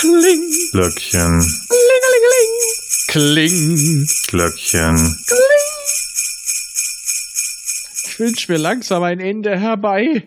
[0.00, 0.50] Kling.
[0.72, 1.44] Glöckchen.
[3.08, 4.06] Kling.
[4.28, 4.96] Glöckchen.
[8.06, 10.26] Ich wünsche mir langsam ein Ende herbei.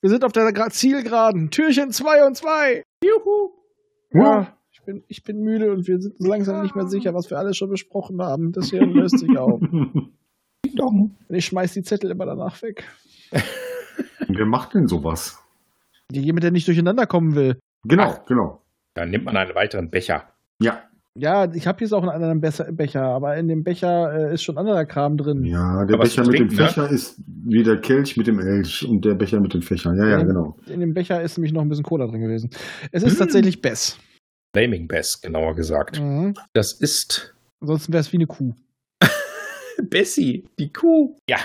[0.00, 1.52] Wir sind auf der Gra Zielgeraden.
[1.52, 2.82] Türchen 2 und 2.
[3.04, 3.52] Juhu.
[4.12, 7.38] Ja, ich bin, ich bin müde und wir sind langsam nicht mehr sicher, was wir
[7.38, 8.50] alles schon besprochen haben.
[8.50, 9.60] Das hier löst sich auf.
[10.76, 12.84] Und ich schmeiß die Zettel immer danach weg.
[14.28, 15.38] Wer macht denn sowas?
[16.10, 17.60] Jemand, der nicht durcheinander kommen will.
[17.84, 18.63] Genau, genau.
[18.94, 20.24] Dann nimmt man einen weiteren Becher.
[20.60, 20.82] Ja,
[21.16, 24.58] Ja, ich habe jetzt auch einen anderen Becher, aber in dem Becher äh, ist schon
[24.58, 25.44] anderer Kram drin.
[25.44, 26.66] ja, der Aber Becher mit dem trinken, ne?
[26.68, 29.96] Fächer ist wie der Kelch mit dem Elch und der Becher mit den Fächern.
[29.96, 30.24] Ja, ja, Ja.
[30.24, 30.56] genau.
[30.66, 32.50] In dem Becher ist nämlich noch ein bisschen Cola drin gewesen.
[32.92, 33.98] Es ist tatsächlich Bess.
[34.56, 36.00] Flaming Bess, genauer gesagt.
[36.00, 36.34] Mhm.
[36.52, 38.52] Das ist Ansonsten wäre es wie eine Kuh.
[39.90, 41.16] Bessie, die Kuh.
[41.28, 41.38] Ja,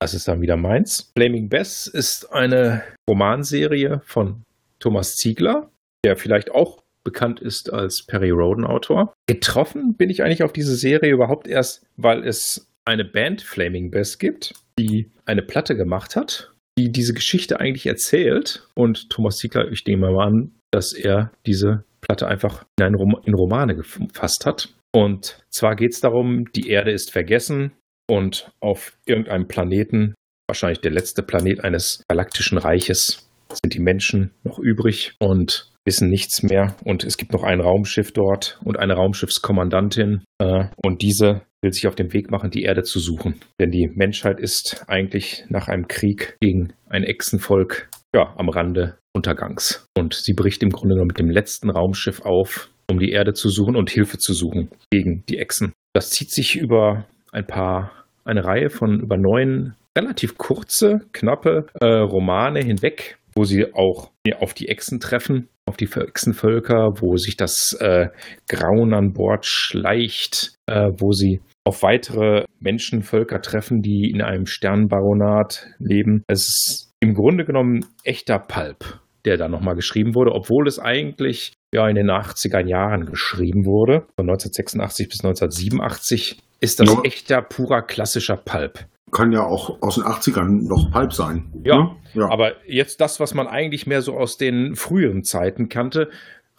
[0.00, 1.12] das ist dann wieder meins.
[1.16, 4.42] Flaming Bess ist eine Romanserie von
[4.78, 5.70] Thomas Ziegler,
[6.04, 9.14] der vielleicht auch bekannt ist als Perry Roden-Autor.
[9.26, 14.18] Getroffen bin ich eigentlich auf diese Serie überhaupt erst, weil es eine Band Flaming Bess
[14.18, 18.68] gibt, die eine Platte gemacht hat, die diese Geschichte eigentlich erzählt.
[18.74, 23.16] Und Thomas Ziegler, ich nehme mal an, dass er diese Platte einfach in, einen Rom
[23.24, 24.74] in Romane gefasst hat.
[24.92, 27.72] Und zwar geht es darum, die Erde ist vergessen
[28.10, 30.14] und auf irgendeinem Planeten,
[30.48, 33.28] wahrscheinlich der letzte Planet eines galaktischen Reiches,
[33.62, 36.76] sind die Menschen noch übrig und wissen nichts mehr.
[36.84, 40.24] Und es gibt noch ein Raumschiff dort und eine Raumschiffskommandantin.
[40.38, 43.36] Äh, und diese will sich auf den Weg machen, die Erde zu suchen.
[43.58, 49.86] Denn die Menschheit ist eigentlich nach einem Krieg gegen ein Echsenvolk ja, am Rande Untergangs.
[49.96, 53.48] Und sie bricht im Grunde genommen mit dem letzten Raumschiff auf, um die Erde zu
[53.48, 55.72] suchen und Hilfe zu suchen gegen die Echsen.
[55.94, 61.86] Das zieht sich über ein paar, eine Reihe von über neun relativ kurze, knappe äh,
[61.86, 67.36] Romane hinweg, wo sie auch ja, auf die Echsen treffen, auf die Echsenvölker, wo sich
[67.36, 68.08] das äh,
[68.48, 75.66] Grauen an Bord schleicht, äh, wo sie auf weitere Menschenvölker treffen, die in einem Sternbaronat
[75.78, 76.22] leben.
[76.28, 81.54] Es ist im Grunde genommen echter Pulp, der da nochmal geschrieben wurde, obwohl es eigentlich
[81.74, 84.06] ja in den 80er Jahren geschrieben wurde.
[84.16, 87.00] Von 1986 bis 1987 ist das Ja.
[87.04, 88.86] echter, purer, klassischer Pulp.
[89.12, 91.52] Kann ja auch aus den 80ern noch halb sein.
[91.64, 91.90] Ja, Ne?
[92.14, 92.28] ja.
[92.30, 96.08] Aber jetzt das, was man eigentlich mehr so aus den früheren Zeiten kannte.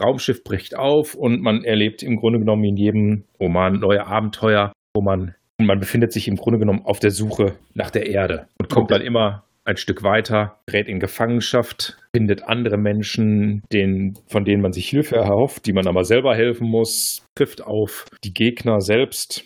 [0.01, 5.01] Raumschiff bricht auf und man erlebt im Grunde genommen in jedem Roman neue Abenteuer, wo
[5.01, 8.69] man, und man befindet sich im Grunde genommen auf der Suche nach der Erde und
[8.69, 8.99] kommt Okay.
[8.99, 14.71] dann immer ein Stück weiter, gerät in Gefangenschaft, findet andere Menschen, denen, von denen man
[14.71, 19.43] sich Hilfe erhofft, die man aber selber helfen muss, trifft auf die Gegner selbst,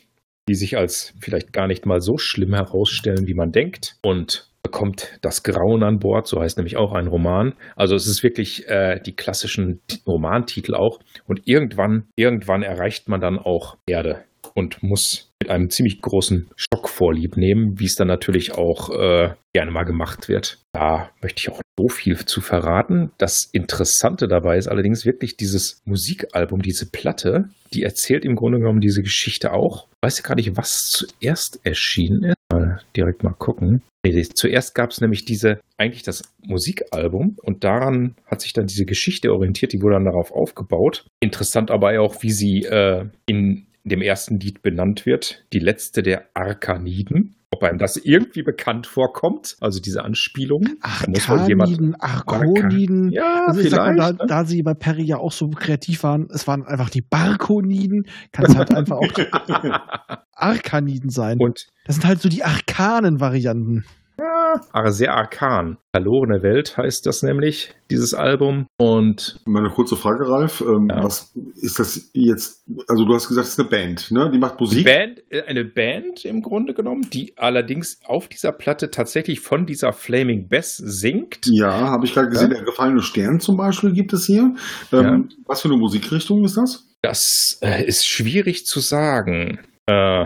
[0.48, 3.96] die sich als vielleicht gar nicht mal so schlimm herausstellen, wie man denkt.
[4.02, 7.54] Und bekommt das Grauen an Bord, so heißt nämlich auch ein Roman.
[7.76, 11.00] Also es ist wirklich äh, die klassischen Romantitel auch.
[11.26, 16.88] Und irgendwann, irgendwann erreicht man dann auch Erde und muss mit einem ziemlich großen Schock
[16.88, 20.60] vorlieb nehmen, wie es dann natürlich auch äh, gerne mal gemacht wird.
[20.72, 23.10] Da möchte ich auch so viel zu verraten.
[23.18, 28.82] Das Interessante dabei ist allerdings wirklich dieses Musikalbum, diese Platte, die erzählt im Grunde genommen
[28.82, 29.88] diese Geschichte auch.
[30.04, 32.36] Weiß ja gar nicht, was zuerst erschienen ist.
[32.52, 33.82] Mal direkt mal gucken.
[34.34, 39.32] Zuerst gab es nämlich diese, eigentlich das Musikalbum und daran hat sich dann diese Geschichte
[39.32, 41.06] orientiert, die wurde dann darauf aufgebaut.
[41.20, 46.26] Interessant aber auch, wie sie äh, in dem ersten Lied benannt wird, die letzte der
[46.34, 47.36] Arkaniden.
[47.54, 50.66] Ob einem das irgendwie bekannt vorkommt, also diese Anspielung.
[50.80, 53.12] Arkaniden, Arkoniden.
[53.12, 54.26] Ja, Also ich sag mal, da, ne?
[54.26, 58.46] da sie bei Perry ja auch so kreativ waren, es waren einfach die Barkoniden, kann
[58.46, 59.12] es halt einfach auch
[60.34, 61.40] Arkaniden sein.
[61.40, 63.84] Und Das sind halt so die arkanen Varianten.
[64.72, 65.78] Aber sehr arkan.
[65.96, 68.68] Verlorene Welt heißt das nämlich, dieses Album.
[68.78, 70.62] Und Meine kurze Frage, Ralf.
[70.62, 71.04] Ähm, Ja.
[71.04, 72.64] Was ist das jetzt?
[72.88, 74.30] Also du hast gesagt, es ist eine Band, ne?
[74.34, 74.86] Die macht Musik.
[74.86, 79.92] Band, äh, eine Band im Grunde genommen, die allerdings auf dieser Platte tatsächlich von dieser
[79.94, 81.40] Flaming Bess singt.
[81.46, 82.52] Ja, habe ich gerade gesehen.
[82.52, 82.58] Ja.
[82.58, 84.54] Der gefallene Stern zum Beispiel gibt es hier.
[84.94, 86.88] Ähm, Was für eine Musikrichtung ist das?
[87.02, 89.60] Das äh, ist schwierig zu sagen.
[89.88, 90.26] Äh,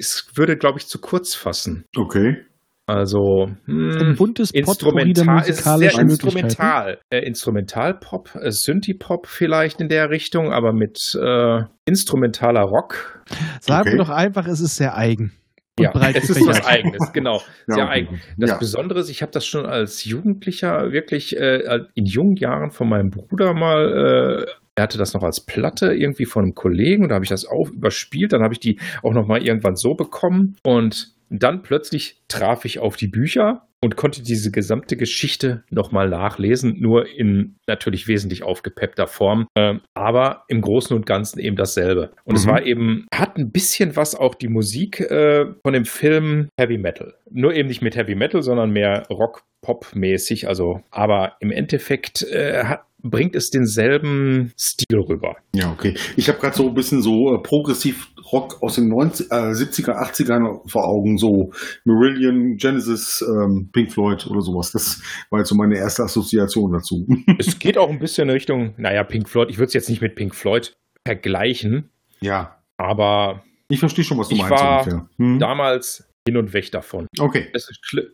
[0.00, 1.84] es würde, glaube ich, zu kurz fassen.
[1.96, 2.38] Okay.
[2.86, 6.98] Also Ein hm, buntes Potpourri der Instrumental ist sehr instrumental.
[7.10, 13.22] Äh, Instrumentalpop, äh, Synthie-Pop vielleicht in der Richtung, aber mit äh, instrumentaler Rock.
[13.60, 13.92] Sagen Okay.
[13.92, 15.32] wir doch einfach, es ist sehr eigen.
[15.78, 17.40] Und Ja, breit es ist was Eigenes, genau.
[17.68, 17.92] Ja, Sehr okay.
[17.92, 18.20] eigen.
[18.38, 18.58] Das Ja.
[18.58, 23.10] Besondere ist, ich habe das schon als Jugendlicher wirklich äh, in jungen Jahren von meinem
[23.10, 27.16] Bruder mal, äh, er hatte das noch als Platte irgendwie von einem Kollegen und da
[27.16, 28.32] habe ich das auch überspielt.
[28.32, 32.80] Dann habe ich die auch noch mal irgendwann so bekommen und dann plötzlich traf ich
[32.80, 39.06] auf die Bücher und konnte diese gesamte Geschichte nochmal nachlesen, nur in natürlich wesentlich aufgepeppter
[39.06, 42.10] Form, äh, aber im Großen und Ganzen eben dasselbe.
[42.24, 42.36] Und mhm.
[42.36, 46.76] es war eben, hat ein bisschen was auch die Musik äh, von dem Film Heavy
[46.76, 47.14] Metal.
[47.30, 52.64] Nur eben nicht mit Heavy Metal, sondern mehr Rock, Pop-mäßig, also, aber im Endeffekt äh,
[52.64, 55.36] hat, bringt es denselben Stil rüber.
[55.54, 55.94] Ja, okay.
[56.16, 59.92] Ich habe gerade so ein bisschen so äh, progressiv Rock aus den 90, äh, 70er,
[59.92, 61.52] 80ern vor Augen, so
[61.84, 64.72] Marillion, Genesis, ähm, Pink Floyd oder sowas.
[64.72, 67.06] Das war jetzt so meine erste Assoziation dazu.
[67.38, 69.50] es geht auch ein bisschen in Richtung, naja, Pink Floyd.
[69.50, 71.90] Ich würde es jetzt nicht mit Pink Floyd vergleichen.
[72.20, 72.56] Ja.
[72.76, 74.62] Aber ich verstehe schon, was du ich meinst.
[74.62, 75.38] War hm?
[75.38, 77.06] damals hin und weg davon.
[77.18, 77.48] Okay.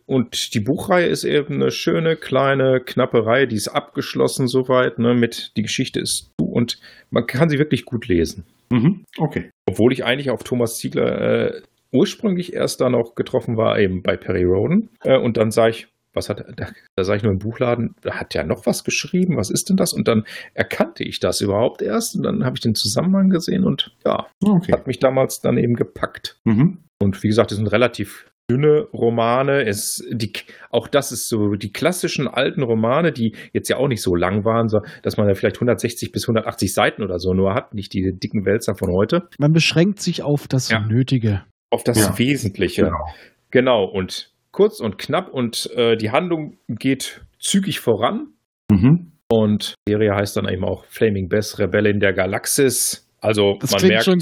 [0.05, 5.13] und die Buchreihe ist eben eine schöne, kleine, knappe Reihe, die ist abgeschlossen soweit, ne,
[5.13, 6.79] mit die Geschichte ist und
[7.11, 8.45] man kann sie wirklich gut lesen.
[8.69, 9.05] Mhm.
[9.17, 9.51] Okay.
[9.67, 11.61] Obwohl ich eigentlich auf Thomas Ziegler äh,
[11.91, 14.89] ursprünglich erst da noch getroffen war, eben bei Perry Roden.
[15.03, 18.15] Äh, und dann sah ich, was hat da, da sah ich nur im Buchladen, da
[18.15, 19.93] hat ja noch was geschrieben, was ist denn das?
[19.93, 20.25] Und dann
[20.55, 24.73] erkannte ich das überhaupt erst und dann habe ich den Zusammenhang gesehen und ja, okay.
[24.73, 26.39] hat mich damals dann eben gepackt.
[26.43, 26.79] Mhm.
[27.01, 29.65] Und wie gesagt, es sind relativ dünne Romane.
[29.65, 30.31] Es, die,
[30.69, 34.45] auch das ist so die klassischen alten Romane, die jetzt ja auch nicht so lang
[34.45, 37.93] waren, so, dass man ja vielleicht 160 bis 180 Seiten oder so nur hat, nicht
[37.93, 39.27] die dicken Wälzer von heute.
[39.37, 40.79] Man beschränkt sich auf das ja.
[40.79, 41.43] Nötige.
[41.69, 42.17] Auf das ja.
[42.17, 42.83] Wesentliche.
[42.83, 43.05] Genau.
[43.51, 43.83] genau.
[43.83, 48.27] Und kurz und knapp und äh, die Handlung geht zügig voran.
[48.71, 49.11] Mhm.
[49.29, 53.09] Und die Serie heißt dann eben auch Flaming Bess, Rebellin der Galaxis.
[53.19, 54.19] Also das man klingt merkt, schon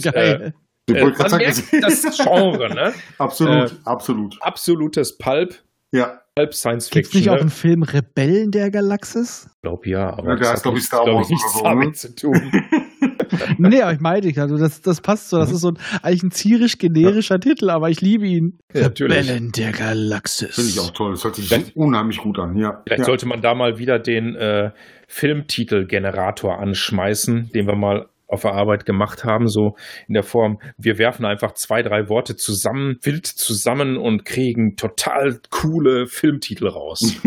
[0.87, 2.93] Äh, man merkt das Genre, ne?
[3.17, 4.37] absolut, äh, absolut.
[4.41, 5.55] Absolutes Pulp.
[5.91, 6.21] Ja.
[6.35, 7.01] Pulp Science Fiction.
[7.03, 7.31] Gibt nicht ne?
[7.31, 9.47] auch einen Film Rebellen der Galaxis?
[9.47, 11.93] Ich glaube ja, aber ja, das hat, glaube ich, Star Wars nichts so, damit ne?
[11.93, 12.51] zu tun.
[13.57, 15.37] nee, aber ich meine ich, also das, das passt so.
[15.37, 17.39] Das ist so ein, eigentlich ein zierisch generischer ja.
[17.39, 18.59] Titel, aber ich liebe ihn.
[18.73, 20.55] Ja, Rebellen der Galaxis.
[20.55, 21.11] Finde ich auch toll.
[21.11, 22.83] Das hört sich vielleicht, unheimlich gut an, ja.
[22.85, 23.05] Vielleicht ja.
[23.05, 24.71] sollte man da mal wieder den äh,
[25.07, 29.75] Filmtitelgenerator anschmeißen, den wir mal auf der Arbeit gemacht haben, so
[30.07, 35.39] in der Form, wir werfen einfach zwei, drei Worte zusammen, wild zusammen und kriegen total
[35.49, 37.19] coole Filmtitel raus.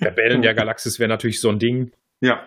[0.00, 1.90] Rebellen der Galaxis wäre natürlich so ein Ding.
[2.20, 2.40] Ja,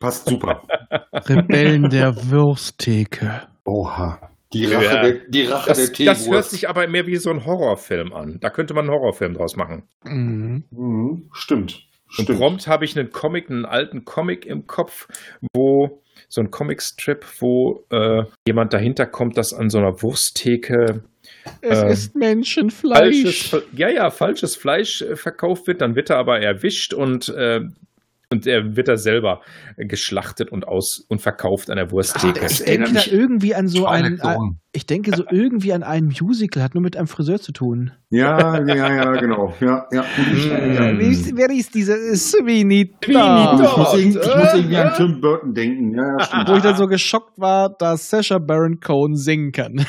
[0.00, 0.62] passt super.
[1.12, 3.42] Rebellen der Wursttheke.
[3.64, 4.28] Oha.
[4.52, 6.20] Die Rache, ja, der, die Rache das, der Teewurst.
[6.20, 8.38] Das hört sich aber mehr wie so ein Horrorfilm an.
[8.40, 9.84] Da könnte man einen Horrorfilm draus machen.
[10.04, 10.64] Mhm.
[10.70, 11.86] Mhm, stimmt.
[12.18, 15.08] Und prompt habe ich einen Comic, einen alten Comic im Kopf,
[15.54, 21.02] wo so ein Comicstrip, wo äh, jemand dahinter kommt, dass an so einer Wursttheke
[21.60, 23.48] es äh, ist Menschenfleisch.
[23.48, 27.60] Falsches, ja, ja, falsches Fleisch äh, verkauft wird, dann wird er aber erwischt und äh,
[28.32, 29.40] und er wird da selber
[29.76, 32.40] geschlachtet und aus und verkauft an der Wursttheke.
[32.42, 34.20] Ah, ich denke da irgendwie an so einen.
[34.72, 37.92] Ich denke so irgendwie an ein Musical, hat nur mit einem Friseur zu tun.
[38.10, 39.54] Ja, ja, ja, genau.
[39.60, 40.02] Ja, ja.
[40.02, 41.36] Mm.
[41.36, 43.10] Wer ist dieser Sweeney Todd?
[43.10, 45.94] Ich muss, irgendwie, ich muss irgendwie an Tim Burton denken.
[45.94, 46.16] Ja.
[46.46, 49.84] Wo ich dann so geschockt war, dass Sasha Baron Cohen singen kann.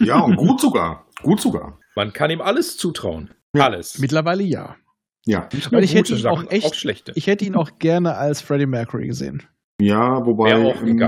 [0.00, 1.06] Ja, und gut sogar.
[1.22, 1.78] Gut sogar.
[1.94, 3.30] Man kann ihm alles zutrauen.
[3.52, 3.98] Alles.
[3.98, 4.76] Mittlerweile ja.
[5.26, 5.48] Ja.
[5.70, 7.12] Weil ich hätte ihn auch echt, auch schlechte.
[7.14, 9.42] ich hätte ihn auch gerne als Freddie Mercury gesehen.
[9.80, 10.54] Ja, wobei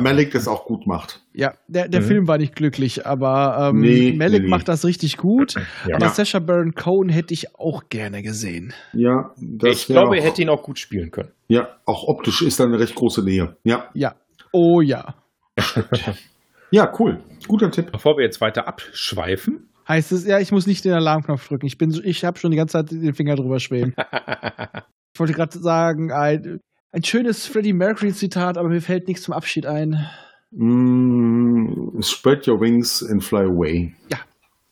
[0.01, 1.23] Malik das auch gut macht.
[1.33, 2.05] Ja, der, der mhm.
[2.07, 4.49] Film war nicht glücklich, aber ähm, nee, Malik nee.
[4.49, 5.55] macht das richtig gut.
[5.87, 5.97] Ja.
[5.97, 8.75] Aber Sasha Baron Cohen hätte ich auch gerne gesehen.
[8.93, 9.31] Ja,
[9.63, 11.31] ich glaube, er hätte ihn auch gut spielen können.
[11.47, 13.57] Ja, auch optisch ist da eine recht große Nähe.
[13.63, 13.89] Ja.
[13.95, 14.17] Ja.
[14.51, 15.15] Oh ja.
[16.73, 17.21] ja, cool.
[17.47, 17.93] Guter Tipp.
[17.93, 21.67] Bevor wir jetzt weiter abschweifen, heißt es, ja, ich muss nicht den Alarmknopf drücken.
[21.67, 23.95] Ich, ich habe schon die ganze Zeit den Finger drüber schweben.
[25.15, 26.61] ich wollte gerade sagen, ein,
[26.93, 30.07] ein schönes Freddie Mercury-Zitat, aber mir fällt nichts zum Abschied ein.
[30.51, 33.95] Mm, spread your wings and fly away.
[34.11, 34.19] Ja,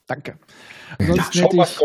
[0.07, 0.37] danke.
[0.97, 1.81] Ansonsten ja, hätte, ich,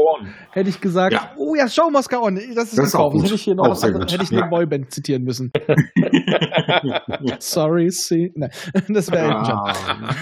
[0.53, 1.33] hätte ich gesagt, ja.
[1.37, 2.37] oh ja, Show must go on.
[2.55, 3.17] Das ist das gekauft.
[3.17, 4.47] Das hätte ich hier noch was anderes, hätte ich eine ja.
[4.47, 5.51] Boyband zitieren müssen.
[7.39, 8.31] Sorry, see.
[8.35, 8.51] Nein,
[8.89, 10.15] das wäre ah.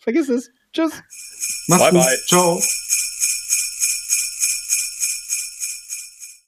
[0.00, 0.50] Vergiss es.
[0.72, 0.92] Tschüss.
[1.66, 2.00] Mach's bye, gut.
[2.00, 2.18] Bye.
[2.26, 2.60] Ciao.